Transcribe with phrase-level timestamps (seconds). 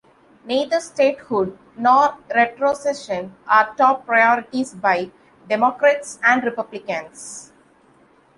[0.45, 5.11] Neither statehood nor retrocession are top priorities by
[5.47, 7.53] Democrats and Republicans.